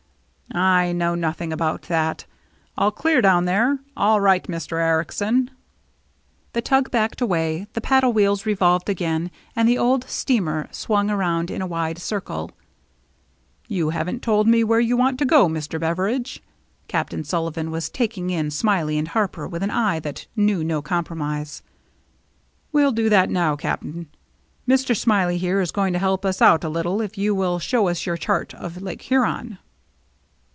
[0.81, 2.25] "I know nothing about that.
[2.77, 3.79] All clear down there?
[3.95, 4.81] All right, Mr.
[4.83, 5.49] Ericsen!"
[6.53, 11.49] The tug backed away, the paddle wheels revolved again, and the old steamer swung around
[11.49, 12.51] in a wide circle.
[13.69, 15.79] "You haven't told me where you want to go, Mr.
[15.79, 16.43] Beveridge."
[16.89, 21.63] Captain Sullivan was taking in Smiley and Harper with an eye that knew no compromise.
[22.73, 24.07] "We'll do that now, Cap'n.
[24.67, 24.97] Mr.
[24.97, 28.05] Smiley here is going to help us out a little if you will show us
[28.05, 29.57] your chart of Lake Huron."